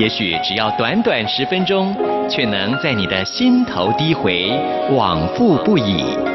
[0.00, 1.94] 也许只要短短十分钟，
[2.26, 4.50] 却能在你的心头低回，
[4.96, 6.29] 往复不已。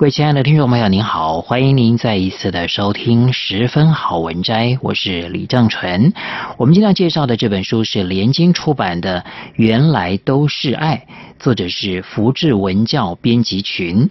[0.00, 6.14] 各位亲爱的听众朋友，您好，欢迎您再一次的收听十分好文摘，我是李正纯。
[6.56, 9.20] 我们今天要介绍的这本书是连经出版的
[9.56, 10.96] 《原来都是爱》，
[11.38, 14.08] 作者是福智文教编辑群。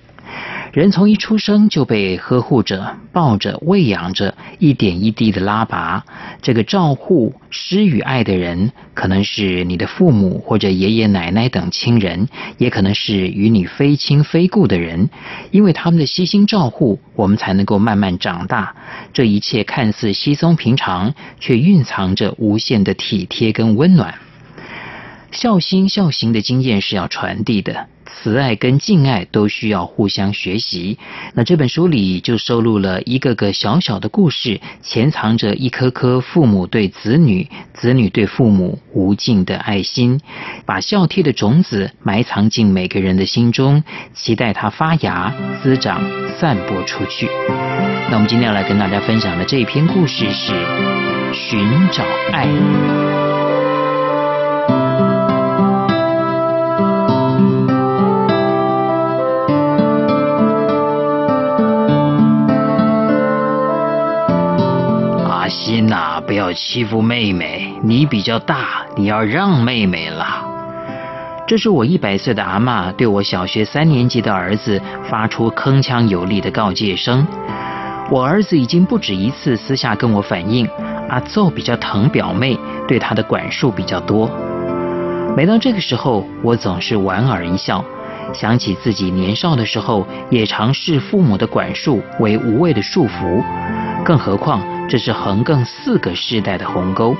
[0.71, 6.05] 人从一出生就被呵护着、抱着、喂养着，一点一滴的拉拔。
[6.43, 15.09] 这个照护、施与爱的人，可能是你的父母或者爷爷奶奶等亲人，也可能是与你非亲非故的人。
[15.49, 18.75] 因为他们的悉心照护，我们才能够慢慢长大。
[19.11, 24.13] 这一切看似稀松平常，却蕴藏着无限的体贴跟温暖。
[25.31, 27.87] 孝心孝行的经验是要传递的。
[28.15, 30.97] 慈爱跟敬爱都需要互相学习。
[31.33, 40.19] 那这本书里就收录了一个个小小的故事，潜藏着一颗颗父母对子女、子女对父母无尽的爱心，
[40.65, 46.01] 把孝悌的种子埋藏进每个人的心中，期待它发芽、滋长、
[46.37, 47.29] 散播出去。
[48.09, 50.51] 那我们今天要来跟大家分享的这篇故事是
[51.33, 52.47] 《寻找爱》。
[66.49, 70.25] 要欺负妹妹，你比较大，你要让妹妹了。
[71.45, 77.23] 这是我一百岁的阿嬷对我小学三年级的儿子发出铿锵有力的告诫声。
[78.09, 80.67] 我儿子已经不止一次私下跟我反映，
[81.09, 84.27] 阿祖比较疼表妹，对他的管束比较多。
[85.37, 87.85] 每当这个时候，我总是莞尔一笑，
[88.33, 93.43] 想起自己年少的时候，也常视父母的管束为无谓的束缚，
[94.03, 94.78] 更何况。
[94.89, 97.15] 这是横亘四个世代的鸿沟。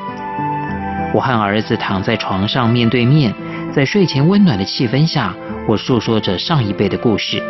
[1.14, 3.32] 我和儿子躺在床上面对面，
[3.72, 5.36] 在睡前温暖的气氛下，
[5.68, 7.44] 我诉说着上一辈的故事。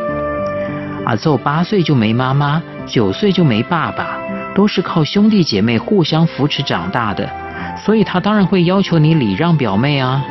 [1.05, 4.17] 阿奏八岁就没妈妈，九岁就没爸爸，
[4.53, 7.29] 都是靠兄弟姐妹互相扶持长大的，
[7.77, 10.21] 所以他当然会要求你礼让表妹啊。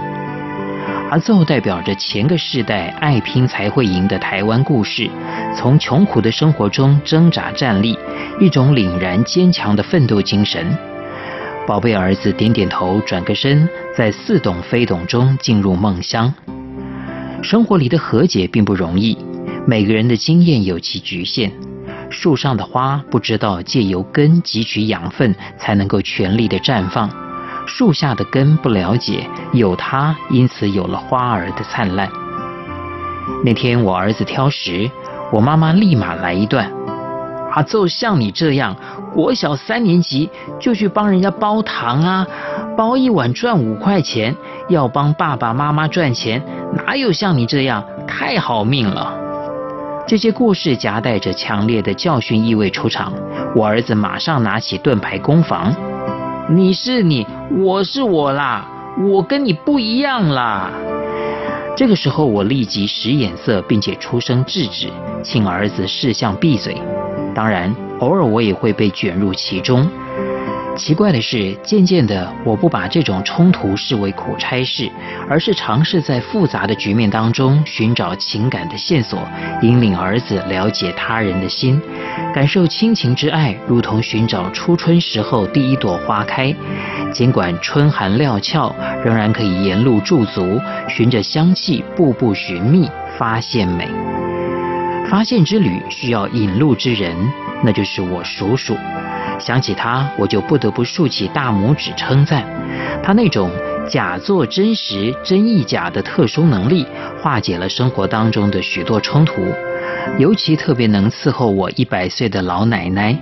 [1.10, 5.10] 阿奏代表着前个世代爱拼才会赢的台湾故事，
[5.56, 7.98] 从穷苦的生活中挣扎站立。
[8.40, 10.66] 一种凛然坚强的奋斗精神。
[11.66, 16.32] 宝贝儿子点点头，转个身，在似懂非懂中进入梦乡。
[17.42, 19.18] 生活里的和解并不容易，
[19.66, 21.52] 每个人的经验有其局限。
[22.10, 27.10] 树上的花不知道借由根汲取养分才能够全力的绽放，
[27.66, 32.08] 树下的根不了解有它，因此有了花儿的灿烂。
[33.44, 34.88] 那天我儿子挑食，
[35.32, 36.77] 我妈妈立马来一段。
[37.58, 38.76] 阿祖像你这样，
[39.12, 40.30] 国小三年级
[40.60, 42.24] 就去帮人家包糖啊，
[42.76, 44.32] 包一碗赚五块钱，
[44.68, 46.40] 要帮爸爸妈妈赚钱，
[46.72, 49.12] 哪有像你这样太好命了？
[50.06, 53.12] 这些故事夹带着强烈的教训意味出场，
[53.56, 55.74] 我儿子马上拿起盾牌攻防
[56.48, 57.26] ：“你是你，
[57.58, 58.64] 我是我啦，
[59.10, 60.70] 我跟你不一样啦。”
[61.76, 64.86] 这个时候，我立即使眼色，并且出声制止，
[65.24, 66.80] 请儿子识相闭嘴。
[67.38, 69.88] 当然，偶尔我也会被卷入其中。
[70.74, 74.90] 奇怪的是，渐渐的，我不把这种冲突视为苦差事，
[75.30, 79.20] 而是尝试在复杂的局面当中寻找情感的线索，
[79.62, 81.80] 引领儿子了解他人的心，
[82.34, 86.52] 感受亲情之爱，如同寻找初春时候第一朵花开。
[87.12, 88.74] 尽管春寒料峭，
[89.04, 93.88] 仍然可以沿路驻足，循着香气，步步寻觅，发现美。
[95.10, 97.16] 发现之旅需要引路之人，
[97.64, 98.76] 那就是我叔叔。
[99.38, 102.44] 想起他，我就不得不竖起大拇指称赞
[103.02, 103.50] 他那种
[103.88, 106.86] 假作真实、真亦假的特殊能力，
[107.22, 109.42] 化解了生活当中的许多冲突。
[110.18, 113.16] 尤其特别能伺候我一百岁的老奶奶，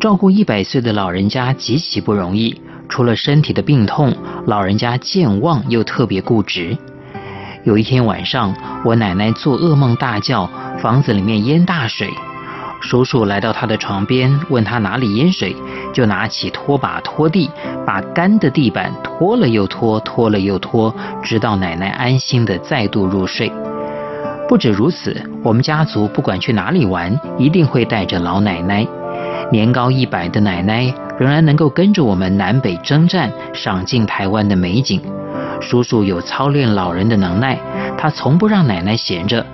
[0.00, 2.58] 照顾一百岁的老人家极其不容易。
[2.88, 4.14] 除了身体的病痛，
[4.46, 6.76] 老人家健忘又特别固执。
[7.64, 8.52] 有一天晚上，
[8.84, 10.48] 我奶奶做噩梦大叫。
[10.80, 12.10] 房子里面淹大水，
[12.80, 15.54] 叔叔来到他的床边，问他哪里淹水，
[15.92, 17.48] 就拿起拖把拖地，
[17.86, 20.92] 把干的地板拖了又拖，拖了又拖，
[21.22, 23.52] 直到奶奶安心地再度入睡。
[24.48, 28.84] 不止如此，我们家族不管去哪里玩，一定会带着老奶奶。
[29.52, 35.00] 年高一百的奶奶仍然能够跟着我们南北征战，赏尽台湾的美景。
[35.62, 37.56] 叔叔有操练老人的能耐，
[37.96, 39.46] 他从不让奶奶闲着。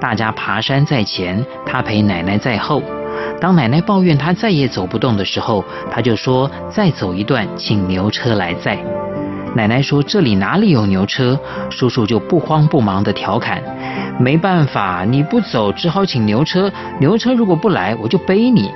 [0.00, 2.82] 大家爬山在前，他陪奶奶在后。
[3.40, 8.78] 当奶奶抱怨他再也走不动的时候，他就说：“再走一段，请牛车来载。”
[9.56, 11.38] 奶奶说：“这里哪里有牛车？”
[11.70, 13.62] 叔叔就不慌不忙地调侃
[14.18, 16.70] ：“没办法，你不走，只好请牛车。
[17.00, 18.70] 牛车如果不来，我就背你。”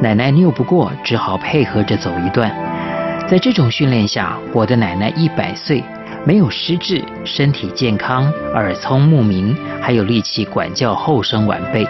[0.00, 2.50] 奶奶拗不过，只好配合着走一段。
[3.28, 5.82] 在这种训练下，我的奶奶一百岁。
[6.26, 11.86] 没有失智，身体健康，耳聪目明，还有力气管教后生晚辈。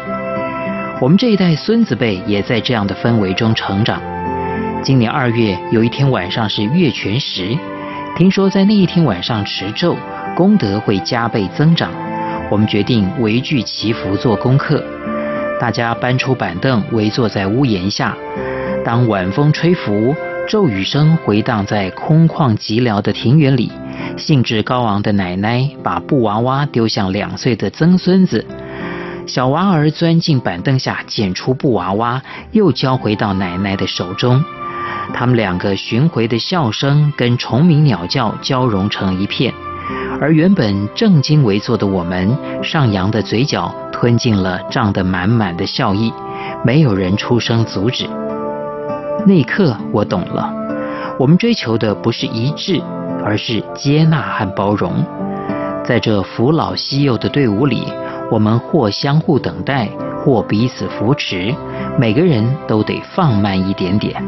[1.01, 4.03] 我们这一代孙子辈也在这样的氛围中成长。
[4.83, 7.57] 今年二月有一天晚上是月全食，
[8.17, 9.97] 听说在那一天晚上持咒，
[10.35, 11.93] 功德会加倍增长。
[12.51, 14.85] 我们决定围聚祈福做功课，
[15.61, 18.17] 大家搬出板凳围坐在屋檐下，
[18.85, 20.13] 当晚风吹拂，
[20.49, 23.71] 咒语声回荡在空旷寂寥的庭园里。
[24.17, 28.45] 兴致高昂的奶奶把布娃娃丢向两岁的曾孙子，
[29.27, 32.23] 小娃儿钻进板凳下捡出布娃娃，
[32.53, 34.43] 又交回到奶奶的手中。
[35.13, 39.53] 他们两个巡回的笑声跟虫鸣鸟叫交融成一片，
[40.21, 46.13] 而原本正襟危坐的我们，上扬的嘴角吞进了胀得满满的笑意，
[46.65, 48.09] 没有人出声阻止。
[49.27, 50.53] 那一刻，我懂了，
[51.19, 52.81] 我们追求的不是一致。
[53.25, 54.93] 而是接纳和包容，
[55.83, 57.85] 在这扶老携幼的队伍里，
[58.31, 59.89] 我们或相互等待，
[60.23, 61.55] 或彼此扶持，
[61.99, 64.23] 每个人都得放慢一点点。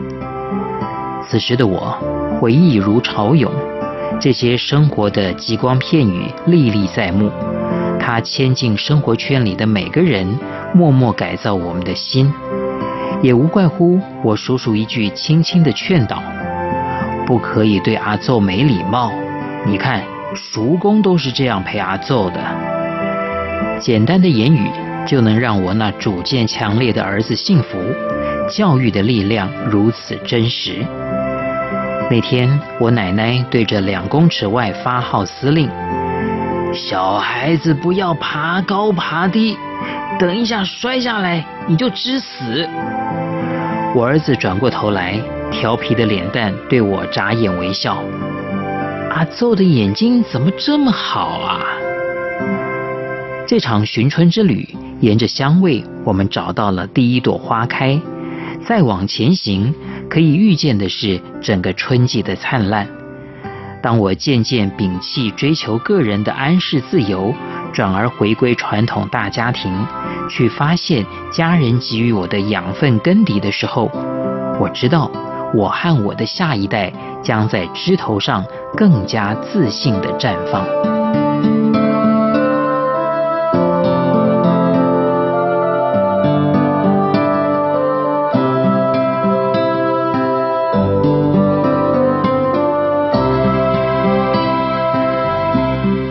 [1.22, 1.96] 此时的我，
[2.40, 3.52] 回忆如潮涌，
[4.18, 7.30] 这些生活的极光片羽历历在目。
[7.98, 10.26] 它牵进生活圈里的每个人，
[10.72, 12.32] 默默改造我们的心，
[13.20, 16.22] 也无怪乎我叔叔一句轻轻的劝导。
[17.26, 19.12] 不可以对阿奏没礼貌。
[19.66, 20.02] 你看，
[20.34, 22.40] 叔公都是这样陪阿奏的。
[23.80, 24.70] 简单的言语
[25.04, 27.78] 就能让我那主见强烈的儿子幸福。
[28.48, 30.86] 教育的力量如此真实。
[32.08, 35.68] 那天，我奶奶对着两公尺外发号施令
[36.72, 39.58] ：“小孩子不要爬高爬低，
[40.16, 42.68] 等一下摔下来你就知死。”
[43.96, 45.20] 我儿子转过头来。
[45.50, 47.98] 调皮的脸蛋对我眨眼微笑，
[49.10, 51.64] 阿祖的眼睛怎么这么好啊？
[53.46, 54.68] 这场寻春之旅，
[55.00, 57.98] 沿着香味，我们找到了第一朵花开。
[58.64, 59.72] 再往前行，
[60.10, 62.86] 可以预见的是整个春季的灿烂。
[63.82, 67.32] 当我渐渐摒弃追求个人的安适自由，
[67.72, 69.72] 转而回归传统大家庭，
[70.28, 73.88] 去发现家人给予我的养分根底的时候，
[74.60, 75.10] 我知道。
[75.56, 76.92] 我和我的下一代
[77.22, 78.44] 将在枝头上
[78.76, 80.66] 更加自信地绽放。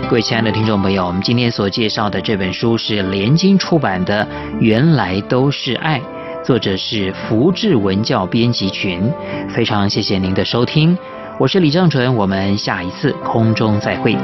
[0.09, 4.25] 各位亲爱的听众朋友，我们今天所介绍的这本书是联经出版的
[4.59, 5.99] 《原来都是爱》。
[6.45, 9.11] 作者是福智文教编辑群，
[9.49, 10.95] 非常谢谢您的收听，
[11.39, 14.15] 我是李正淳，我们下一次空中再会。